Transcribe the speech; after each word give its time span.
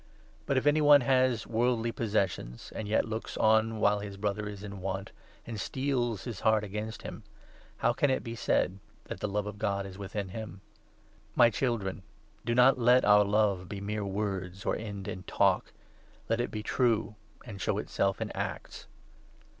But, 0.47 0.57
if 0.57 0.63
17 0.63 0.71
any 0.77 0.81
one 0.81 1.01
has 1.01 1.45
worldly 1.45 1.91
possessions, 1.91 2.73
and 2.75 2.87
yet 2.87 3.07
looks 3.07 3.37
on 3.37 3.79
while 3.79 3.99
his 3.99 4.17
Brother 4.17 4.49
is 4.49 4.63
in 4.63 4.81
want, 4.81 5.11
and 5.45 5.59
steels 5.59 6.23
his 6.23 6.39
heart 6.39 6.63
against 6.63 7.03
him, 7.03 7.21
how 7.77 7.93
can 7.93 8.09
it 8.09 8.23
be 8.23 8.33
said 8.33 8.79
that 9.03 9.19
the 9.19 9.27
love 9.27 9.45
of 9.45 9.59
God 9.59 9.85
is 9.85 9.99
within 9.99 10.29
him? 10.29 10.61
My 11.35 11.45
18 11.49 11.57
Children, 11.59 12.03
do 12.43 12.55
not 12.55 12.79
let 12.79 13.05
our 13.05 13.23
love 13.23 13.69
be 13.69 13.79
mere 13.79 14.03
words, 14.03 14.65
or 14.65 14.75
end 14.75 15.07
in 15.07 15.21
talk; 15.25 15.71
let 16.27 16.41
it 16.41 16.49
be 16.49 16.63
true 16.63 17.13
and 17.45 17.61
show 17.61 17.77
itself 17.77 18.19
in 18.19 18.31
acts. 18.31 18.87